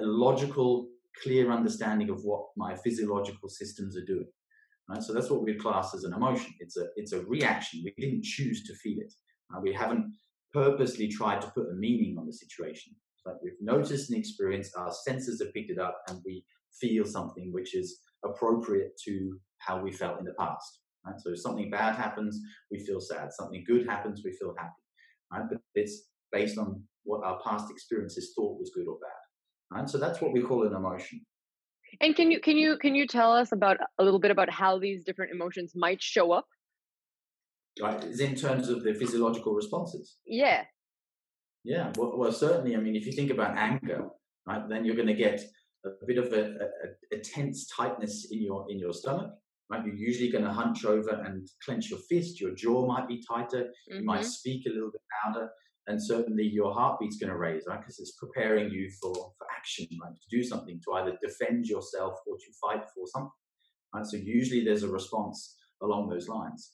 [0.00, 0.88] a logical,
[1.22, 4.28] clear understanding of what my physiological systems are doing.
[4.88, 5.02] Right?
[5.02, 6.52] So that's what we class as an emotion.
[6.60, 7.82] It's a it's a reaction.
[7.84, 9.12] We didn't choose to feel it.
[9.50, 9.62] Right?
[9.62, 10.14] We haven't
[10.52, 12.94] purposely tried to put a meaning on the situation.
[13.16, 16.44] It's like we've noticed an experience, our senses have picked it up, and we
[16.80, 20.80] feel something which is appropriate to how we felt in the past.
[21.04, 21.18] Right?
[21.18, 23.32] So if something bad happens, we feel sad.
[23.32, 24.83] Something good happens, we feel happy
[25.34, 25.48] right?
[25.48, 29.88] But it's based on what our past experiences thought was good or bad, right?
[29.88, 31.20] So that's what we call an emotion.
[32.00, 34.78] And can you can you can you tell us about a little bit about how
[34.78, 36.46] these different emotions might show up?
[37.80, 40.16] Right, is in terms of the physiological responses.
[40.26, 40.64] Yeah.
[41.64, 41.92] Yeah.
[41.96, 42.76] Well, well, certainly.
[42.76, 44.08] I mean, if you think about anger,
[44.46, 45.40] right, then you're going to get
[45.84, 49.32] a bit of a, a, a tense tightness in your in your stomach
[49.70, 49.84] right?
[49.84, 52.40] You're usually going to hunch over and clench your fist.
[52.40, 53.64] Your jaw might be tighter.
[53.64, 54.00] Mm-hmm.
[54.00, 54.28] You might mm-hmm.
[54.28, 55.48] speak a little bit louder,
[55.86, 57.80] and certainly your heartbeat's going to raise, right?
[57.80, 60.14] Because it's preparing you for for action, right?
[60.14, 63.30] To do something, to either defend yourself or to fight for something,
[63.94, 64.06] right?
[64.06, 66.72] So usually there's a response along those lines.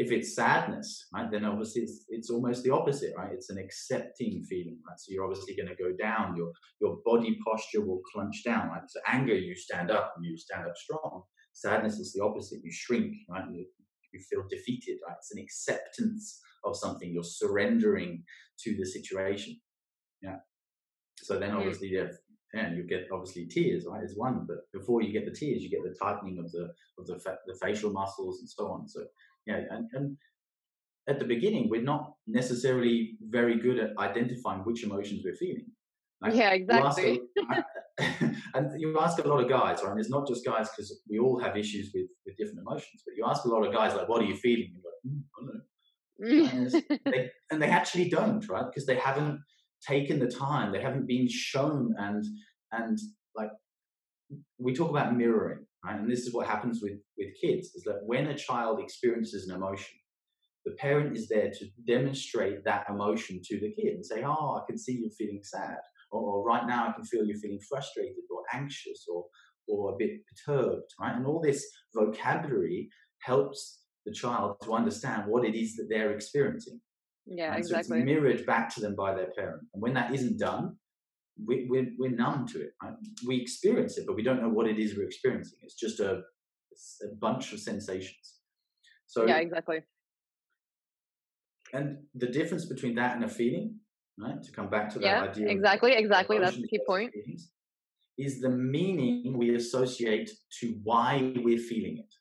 [0.00, 3.32] If it's sadness, right, then obviously it's, it's almost the opposite, right?
[3.32, 4.96] It's an accepting feeling, right?
[4.96, 6.36] So you're obviously going to go down.
[6.36, 8.82] Your your body posture will clench down, right?
[8.86, 11.24] So anger, you stand up and you stand up strong
[11.58, 12.60] Sadness is the opposite.
[12.62, 13.44] You shrink, right?
[13.52, 13.66] You,
[14.12, 15.16] you feel defeated, right?
[15.18, 17.10] It's an acceptance of something.
[17.12, 18.22] You're surrendering
[18.60, 19.60] to the situation.
[20.22, 20.36] Yeah.
[21.18, 22.06] So then obviously, yeah,
[22.54, 24.04] and you get obviously tears, right?
[24.04, 26.68] Is one, but before you get the tears, you get the tightening of the
[26.98, 28.88] of the fa- the facial muscles and so on.
[28.88, 29.04] So
[29.46, 30.16] yeah, and, and
[31.08, 35.66] at the beginning, we're not necessarily very good at identifying which emotions we're feeling.
[36.20, 37.20] Like, yeah, exactly.
[38.54, 39.90] and you ask a lot of guys, right?
[39.90, 43.14] And it's not just guys because we all have issues with with different emotions, but
[43.16, 45.44] you ask a lot of guys like, "What are you feeling?" And like, mm, I
[45.44, 45.62] don't know.
[46.52, 48.64] and, they, and they actually don't, right?
[48.66, 49.40] Because they haven't
[49.86, 52.24] taken the time, they haven't been shown, and
[52.70, 52.98] and
[53.34, 53.50] like
[54.58, 55.98] we talk about mirroring, right?
[55.98, 59.56] And this is what happens with with kids: is that when a child experiences an
[59.56, 59.96] emotion,
[60.64, 64.62] the parent is there to demonstrate that emotion to the kid and say, "Oh, I
[64.68, 65.78] can see you're feeling sad,"
[66.10, 69.26] or, or "Right now, I can feel you're feeling frustrated or anxious or
[69.66, 71.16] or a bit perturbed," right?
[71.16, 72.88] And all this vocabulary
[73.22, 76.80] helps the child to understand what it is that they're experiencing.
[77.26, 77.88] Yeah, and exactly.
[77.88, 79.62] So it's mirrored back to them by their parent.
[79.74, 80.76] And when that isn't done,
[81.44, 82.70] we, we're, we're numb to it.
[82.82, 82.94] Right?
[83.26, 85.58] We experience it, but we don't know what it is we're experiencing.
[85.62, 86.22] It's just a,
[86.70, 88.36] it's a bunch of sensations.
[89.06, 89.80] So yeah, exactly.
[91.74, 93.80] And the difference between that and a feeling,
[94.18, 94.42] right?
[94.42, 95.48] To come back to that yeah, idea.
[95.48, 96.38] Exactly, exactly.
[96.38, 97.12] That's the key point.
[97.12, 97.50] Feelings,
[98.16, 102.14] is the meaning we associate to why we're feeling it.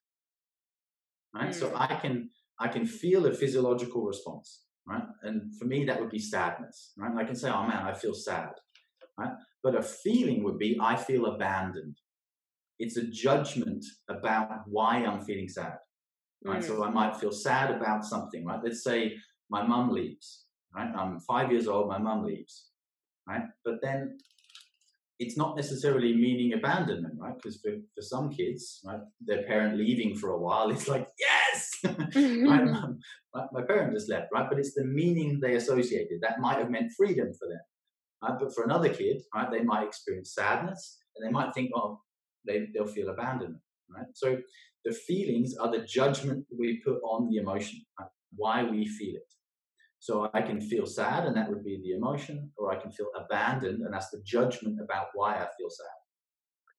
[1.33, 1.49] Right?
[1.49, 1.55] Mm.
[1.55, 2.29] So I can
[2.59, 5.03] I can feel a physiological response right?
[5.23, 7.11] And for me, that would be sadness, right?
[7.11, 8.51] And I can say, oh man, I feel sad,
[9.17, 9.33] right?
[9.61, 11.97] But a feeling would be, I feel abandoned.
[12.79, 15.77] It's a judgment about why I'm feeling sad,
[16.45, 16.61] right?
[16.61, 16.67] Mm.
[16.67, 18.59] So I might feel sad about something, right?
[18.63, 19.15] Let's say
[19.49, 20.91] my mum leaves, right?
[20.95, 22.67] I'm five years old, my mum leaves,
[23.27, 23.43] right?
[23.63, 24.17] But then
[25.19, 27.35] it's not necessarily meaning abandonment, right?
[27.35, 31.71] Because for, for some kids, right, their parent leaving for a while, it's like, yes,
[32.15, 34.47] my, my, my, parent just left, right?
[34.49, 36.19] But it's the meaning they associated.
[36.21, 37.59] That might have meant freedom for them.
[38.21, 38.39] Right?
[38.39, 42.01] But for another kid, right, they might experience sadness and they might think, oh,
[42.45, 44.07] they, they'll feel abandonment, right?
[44.13, 44.37] So
[44.85, 48.09] the feelings are the judgment we put on the emotion, right?
[48.35, 49.23] why we feel it.
[50.07, 53.07] So I can feel sad, and that would be the emotion, or I can feel
[53.13, 55.97] abandoned, and that's the judgment about why I feel sad.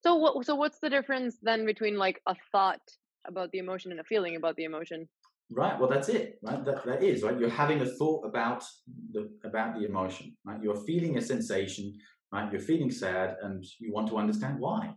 [0.02, 0.46] So what?
[0.46, 2.80] So what's the difference then between like a thought
[3.26, 5.10] about the emotion and a feeling about the emotion?
[5.50, 5.78] Right.
[5.78, 6.38] Well, that's it.
[6.42, 6.64] Right.
[6.64, 7.38] That that is right.
[7.38, 8.64] You're having a thought about
[9.12, 10.34] the about the emotion.
[10.46, 10.62] Right.
[10.62, 11.98] You're feeling a sensation.
[12.32, 12.50] Right.
[12.50, 14.94] You're feeling sad, and you want to understand why.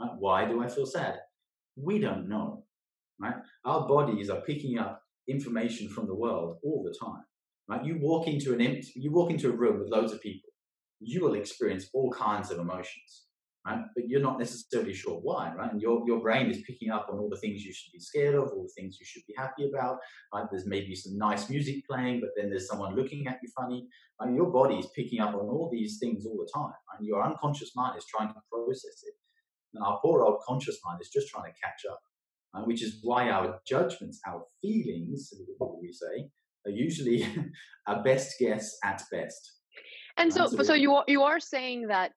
[0.00, 0.14] Right?
[0.18, 1.16] Why do I feel sad?
[1.76, 2.64] We don't know.
[3.20, 3.38] Right.
[3.66, 5.02] Our bodies are picking up
[5.36, 7.24] information from the world all the time.
[7.68, 7.84] Right?
[7.84, 10.50] You walk into an empty, you walk into a room with loads of people,
[11.00, 13.26] you will experience all kinds of emotions,
[13.66, 13.82] right?
[13.94, 15.70] But you're not necessarily sure why, right?
[15.70, 18.34] And your your brain is picking up on all the things you should be scared
[18.34, 19.98] of, all the things you should be happy about.
[20.32, 20.46] Right?
[20.50, 23.86] There's maybe some nice music playing, but then there's someone looking at you funny.
[24.20, 24.34] Right?
[24.34, 27.76] Your body is picking up on all these things all the time, and your unconscious
[27.76, 29.14] mind is trying to process it.
[29.74, 32.00] And our poor old conscious mind is just trying to catch up.
[32.64, 35.32] Which is why our judgments, our feelings,
[35.80, 36.28] we say,
[36.68, 37.26] are usually
[37.88, 39.52] a best guess at best.
[40.16, 42.12] And so, so, so you are, you are saying that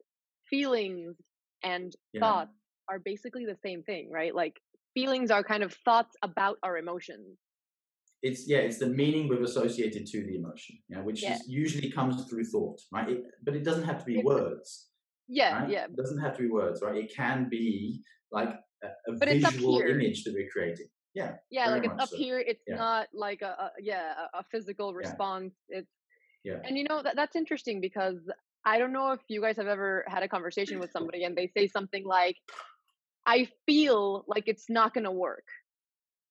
[0.49, 1.15] feelings
[1.63, 2.19] and yeah.
[2.19, 2.57] thoughts
[2.89, 4.33] are basically the same thing, right?
[4.33, 4.59] Like
[4.93, 7.37] feelings are kind of thoughts about our emotions.
[8.23, 11.35] It's yeah, it's the meaning we've associated to the emotion, yeah, which yeah.
[11.35, 13.09] Is, usually comes through thought, right?
[13.09, 14.89] It, but it doesn't have to be it's, words.
[15.27, 15.69] Yeah, right?
[15.69, 15.85] yeah.
[15.85, 16.97] It doesn't have to be words, right?
[16.97, 18.49] It can be like
[18.83, 20.87] a, a visual image that we're creating.
[21.13, 21.33] Yeah.
[21.49, 22.17] Yeah, like it's up so.
[22.17, 22.39] here.
[22.39, 22.75] It's yeah.
[22.75, 25.53] not like a, a yeah a, a, physical response.
[25.69, 25.79] Yeah.
[25.79, 25.91] It's
[26.43, 26.57] yeah.
[26.63, 28.19] And you know that that's interesting because
[28.65, 31.47] I don't know if you guys have ever had a conversation with somebody and they
[31.47, 32.37] say something like,
[33.25, 35.45] "I feel like it's not going to work,"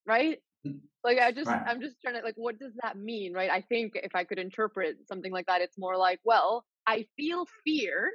[0.07, 0.39] right?
[0.67, 0.81] Mm.
[1.05, 1.63] Like I just right.
[1.67, 3.51] I'm just trying to like what does that mean, right?
[3.51, 7.47] I think if I could interpret something like that, it's more like, well, I feel
[7.65, 8.11] fear,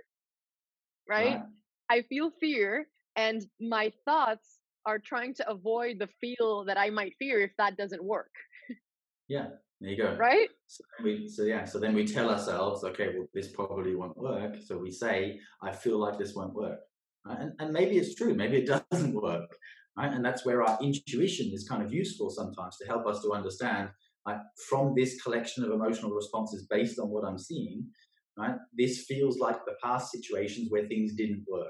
[1.07, 1.35] right?
[1.35, 1.43] right.
[1.89, 7.13] I feel fear, and my thoughts are trying to avoid the feel that I might
[7.17, 8.31] fear if that doesn't work.
[9.27, 9.47] yeah,
[9.81, 10.15] there you go.
[10.15, 10.49] Right?
[10.67, 14.55] So, we, so yeah, so then we tell ourselves, okay, well, this probably won't work.
[14.65, 16.79] So we say, I feel like this won't work.
[17.25, 17.39] Right?
[17.39, 19.49] And, and maybe it's true, maybe it doesn't work.
[19.97, 20.13] Right?
[20.13, 23.89] And that's where our intuition is kind of useful sometimes to help us to understand
[24.25, 27.85] like, from this collection of emotional responses based on what I'm seeing,
[28.37, 28.55] right?
[28.75, 31.67] This feels like the past situations where things didn't work.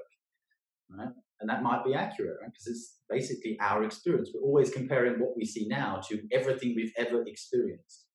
[0.89, 1.09] Right?
[1.39, 2.51] And that might be accurate right?
[2.51, 6.93] because it's basically our experience we're always comparing what we see now to everything we've
[6.97, 8.05] ever experienced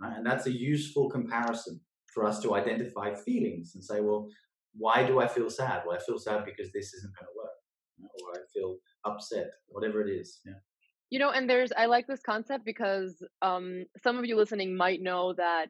[0.00, 0.16] right?
[0.16, 1.80] and that's a useful comparison
[2.12, 4.28] for us to identify feelings and say well
[4.74, 7.50] why do i feel sad well i feel sad because this isn't going to work
[8.22, 10.52] or i feel upset whatever it is yeah
[11.10, 15.02] you know and there's i like this concept because um, some of you listening might
[15.02, 15.66] know that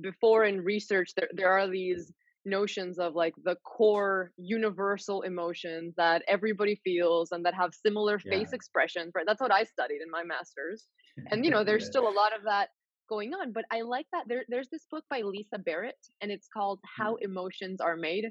[0.00, 2.12] before in research there, there are these
[2.46, 8.52] notions of like the core universal emotions that everybody feels and that have similar face
[8.52, 10.88] expressions right that's what i studied in my masters
[11.30, 11.90] and you know there's yeah.
[11.92, 12.70] still a lot of that
[13.08, 16.48] going on but i like that there, there's this book by lisa barrett and it's
[16.48, 17.20] called how Mm.
[17.22, 18.26] emotions are made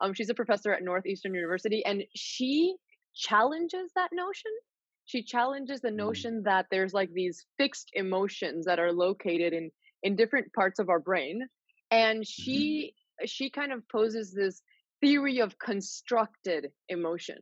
[0.00, 2.76] um, she's a professor at northeastern university and she
[3.14, 4.52] challenges that notion
[5.04, 6.24] she challenges the Mm.
[6.24, 9.70] notion that there's like these fixed emotions that are located in
[10.02, 11.42] in different parts of our brain
[11.90, 12.80] and Mhm.
[12.82, 14.62] she she kind of poses this
[15.00, 17.38] theory of constructed emotion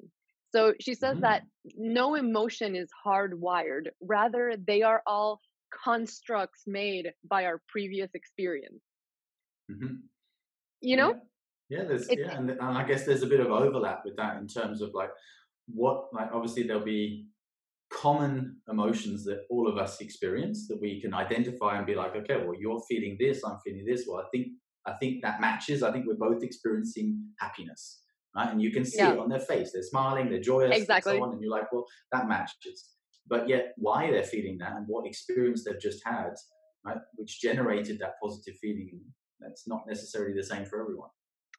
[0.54, 1.72] so she says that Mm.
[1.76, 5.40] no emotion is hardwired rather they are all
[5.84, 8.82] constructs made by our previous experience
[9.70, 10.02] Mhm.
[10.80, 11.20] you know Yeah.
[11.70, 14.48] Yeah, there's yeah, and, and I guess there's a bit of overlap with that in
[14.48, 15.10] terms of like
[15.66, 17.28] what like obviously there'll be
[17.90, 22.38] common emotions that all of us experience that we can identify and be like, okay,
[22.42, 24.06] well you're feeling this, I'm feeling this.
[24.08, 24.46] Well, I think
[24.86, 25.82] I think that matches.
[25.82, 28.00] I think we're both experiencing happiness,
[28.34, 28.50] right?
[28.50, 29.72] And you can see yeah it on their face.
[29.72, 31.32] They're smiling, they're joyous, and exactly so on.
[31.32, 32.94] And you're like, well, that matches.
[33.28, 36.34] But yet, why they're feeling that and what experience they've just had,
[36.84, 39.00] right, which generated that positive feeling,
[39.40, 41.10] that's not necessarily the same for everyone.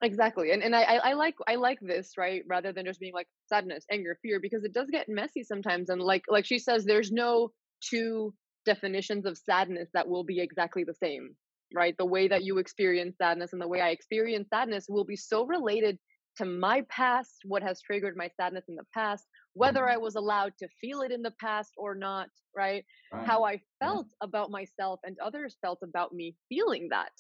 [0.01, 3.13] exactly and and I, I I like i like this right rather than just being
[3.13, 6.85] like sadness anger fear because it does get messy sometimes and like like she says
[6.85, 7.51] there's no
[7.81, 8.33] two
[8.65, 11.35] definitions of sadness that will be exactly the same
[11.73, 15.15] right the way that you experience sadness and the way i experience sadness will be
[15.15, 15.97] so related
[16.37, 20.01] to my past what has triggered my sadness in the past whether i Mhm.
[20.01, 23.27] was allowed to feel it in the past or not right Right?
[23.27, 27.11] how I felt about myself and others felt about me feeling that.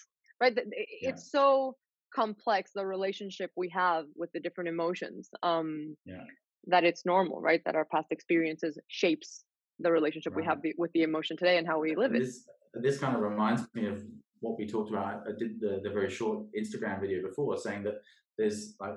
[0.41, 0.53] Right?
[0.55, 1.09] That- i- Yeah.
[1.09, 1.75] It's so
[2.13, 5.29] complex the relationship we have with the different emotions.
[5.43, 6.25] Um Yeah.
[6.73, 7.61] that it's normal, right?
[7.65, 9.43] That our past experiences shapes
[9.79, 12.25] the relationship we have the, with the emotion today and how we live And it.
[12.25, 12.47] this
[12.85, 13.97] this kind of reminds me of
[14.41, 15.23] what we talked about.
[15.27, 17.95] I did the, the very short Instagram video before, saying that
[18.37, 18.95] there's like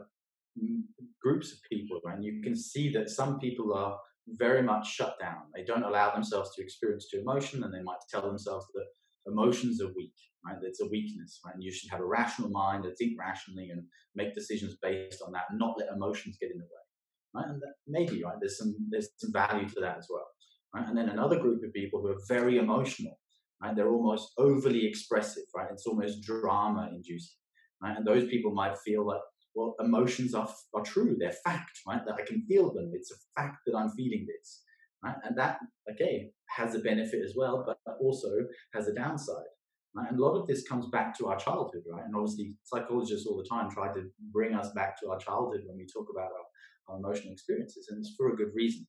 [1.21, 3.97] groups of people, and you can see that some people are
[4.29, 5.43] very much shut down.
[5.55, 8.87] They don't allow themselves to experience to emotion, and they might tell themselves that
[9.27, 10.15] emotions are weak,
[10.47, 10.57] right?
[10.63, 11.55] It's a weakness, right?
[11.55, 13.83] And you should have a rational mind and think rationally and
[14.15, 17.51] make decisions based on that, not let emotions get in the way, right?
[17.51, 18.37] And maybe, right?
[18.41, 20.27] There's some there's some value to that as well,
[20.75, 20.89] right?
[20.89, 23.19] And then another group of people who are very emotional,
[23.63, 23.77] right?
[23.77, 25.69] They're almost overly expressive, right?
[25.73, 27.37] It's almost drama inducing,
[27.83, 27.97] right?
[27.97, 29.21] And those people might feel like,
[29.55, 32.05] well, emotions are, are true, they're fact, right?
[32.07, 32.91] That I can feel them.
[32.95, 34.63] It's a fact that I'm feeling this,
[35.05, 35.17] right?
[35.25, 35.59] And that,
[35.91, 38.31] okay, has a benefit as well, but also
[38.75, 39.53] has a downside.
[39.95, 40.09] Right?
[40.11, 42.05] And a lot of this comes back to our childhood, right?
[42.05, 45.77] And obviously, psychologists all the time try to bring us back to our childhood when
[45.77, 48.87] we talk about our, our emotional experiences, and it's for a good reason.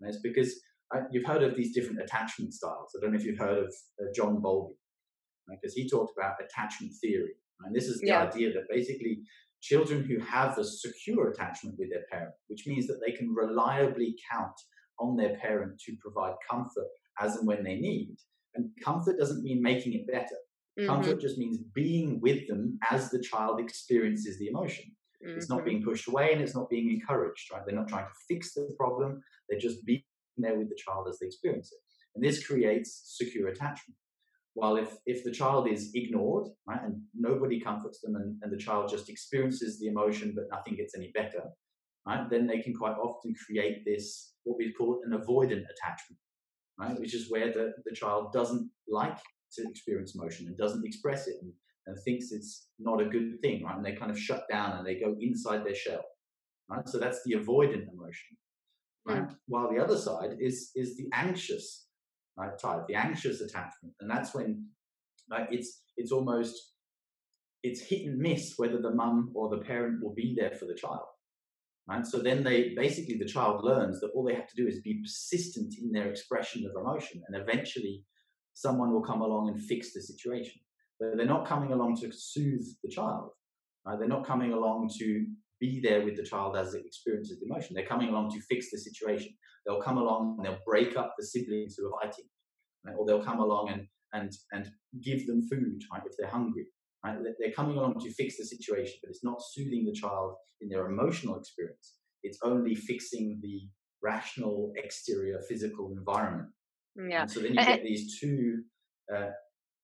[0.00, 0.60] And it's because
[1.10, 2.94] you've heard of these different attachment styles.
[2.96, 4.74] I don't know if you've heard of uh, John Bowlby,
[5.48, 7.34] because he talked about attachment theory.
[7.64, 8.22] And this is the Yeah.
[8.24, 9.22] idea that basically
[9.60, 14.16] children who have a secure attachment with their parent, which means that they can reliably
[14.32, 14.54] count
[14.98, 16.88] on their parent to provide comfort
[17.20, 18.16] as and when they need.
[18.54, 20.36] And comfort doesn't mean making it better.
[20.78, 24.96] Mhm, Comfort just means being with them as the child experiences the emotion.
[25.22, 25.64] It's not mhm.
[25.66, 27.62] being pushed away and it's not being encouraged, right?
[27.66, 29.22] They're not trying to fix the problem.
[29.48, 30.02] They're just being
[30.40, 31.78] there with the child as they experience it.
[32.14, 33.96] And this creates secure attachment.
[34.54, 38.58] While if, if the child is ignored, right, and nobody comforts them and, and the
[38.58, 41.44] child just experiences the emotion but nothing gets any better,
[42.06, 46.18] right, then they can quite often create this, what we call an avoidant attachment,
[46.78, 49.18] right, which is where the, the child doesn't like
[49.52, 51.52] to experience emotion and doesn't express it and,
[51.86, 53.76] and thinks it's not a good thing, right?
[53.76, 56.04] And they kind of shut down and they go inside their shell,
[56.68, 56.88] right?
[56.88, 58.36] So that's the avoidant emotion,
[59.06, 59.28] right?
[59.28, 59.36] Mm.
[59.46, 61.86] While the other side is is the anxious
[62.36, 64.66] right, type, the anxious attachment, and that's when
[65.30, 66.54] like it's it's almost
[67.62, 70.74] it's hit and miss whether the mum or the parent will be there for the
[70.74, 71.04] child.
[71.88, 72.06] Right?
[72.06, 75.02] So then they basically the child learns that all they have to do is be
[75.02, 78.04] persistent in their expression of emotion, and eventually
[78.54, 80.60] someone will come along and fix the situation.
[80.98, 83.30] But they're not coming along to soothe the child.
[83.84, 83.98] Right?
[83.98, 85.26] They're not coming along to
[85.60, 87.74] be there with the child as it experiences the emotion.
[87.74, 89.32] They're coming along to fix the situation.
[89.66, 92.24] They'll come along and they'll break up the siblings who are fighting,
[92.86, 92.94] right?
[92.98, 94.70] or they'll come along and and and
[95.04, 96.66] give them food right, if they're hungry.
[97.04, 97.16] Right?
[97.38, 100.86] They're- coming along to fix the situation, but it's not soothing the child in their
[100.86, 101.96] emotional experience.
[102.22, 103.68] It's only fixing the
[104.02, 106.48] rational exterior physical environment.
[106.96, 107.22] Yeah.
[107.22, 108.62] And so then you get these two
[109.14, 109.30] uh,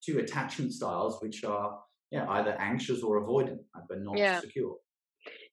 [0.04, 1.78] two attachment styles, which are
[2.10, 4.40] yeah either anxious or avoidant, but not Yeah.
[4.40, 4.76] secure.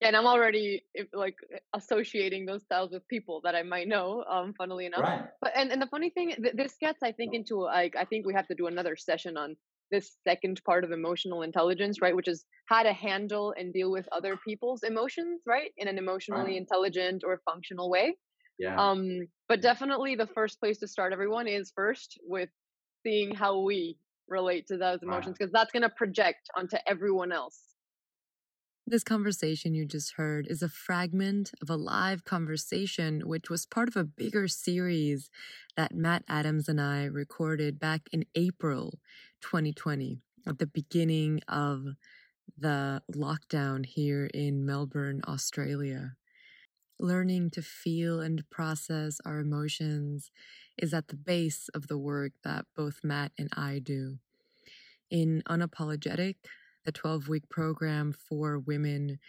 [0.03, 0.83] And I'm already
[1.13, 1.35] like
[1.73, 4.23] associating those styles with people that I might know.
[4.29, 5.25] Um, funnily enough, Right.
[5.41, 8.25] but and, and the funny thing, th- this gets I think into like I think
[8.25, 9.55] we have to do another session on
[9.91, 12.15] this second part of emotional intelligence, right?
[12.15, 15.71] Which is how to handle and deal with other people's emotions, right?
[15.77, 16.57] In an emotionally Right.
[16.57, 18.17] intelligent or functional way.
[18.59, 18.75] Yeah.
[18.79, 22.49] Um, but definitely the first place to start everyone is first with
[23.05, 23.97] seeing how we
[24.27, 27.72] relate to those emotions because that's going to project onto everyone else.
[28.85, 33.87] This conversation you just heard is a fragment of a live conversation, which was part
[33.87, 35.29] of a bigger series
[35.77, 38.99] that Matt Adams and I recorded back in April
[39.39, 41.95] 2020, at the beginning of
[42.57, 46.17] the lockdown here in Melbourne, Australia.
[46.99, 50.29] Learning to feel and process our emotions
[50.77, 54.17] is at the base of the work that both Matt and I do.
[55.09, 56.35] In Unapologetic,
[56.83, 59.19] the 12 week program for women,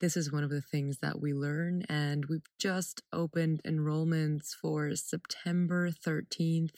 [0.00, 1.84] this is one of the things that we learn.
[1.88, 6.74] And we've just opened enrollments for September 13th,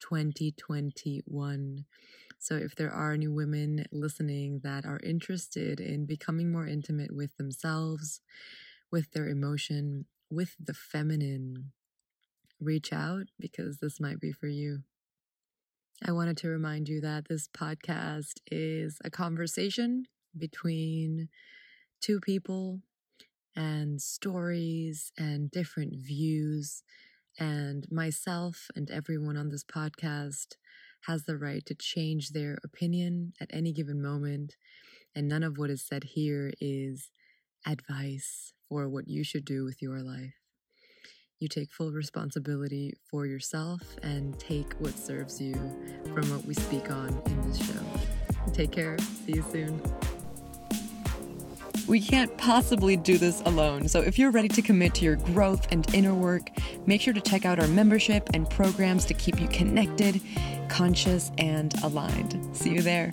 [0.00, 1.84] 2021.
[2.40, 7.36] So if there are any women listening that are interested in becoming more intimate with
[7.36, 8.20] themselves,
[8.90, 11.72] with their emotion, with the feminine,
[12.60, 14.80] reach out because this might be for you.
[16.04, 20.04] I wanted to remind you that this podcast is a conversation
[20.36, 21.28] between
[22.00, 22.80] two people
[23.56, 26.82] and stories and different views.
[27.38, 30.56] And myself and everyone on this podcast
[31.06, 34.56] has the right to change their opinion at any given moment.
[35.16, 37.10] And none of what is said here is
[37.66, 40.37] advice for what you should do with your life.
[41.40, 45.54] You take full responsibility for yourself and take what serves you
[46.12, 47.80] from what we speak on in this show.
[48.52, 48.98] Take care.
[48.98, 49.80] See you soon.
[51.86, 55.66] We can't possibly do this alone, so if you're ready to commit to your growth
[55.70, 56.50] and inner work,
[56.86, 60.20] make sure to check out our membership and programs to keep you connected,
[60.68, 62.38] conscious, and aligned.
[62.54, 63.10] See you there.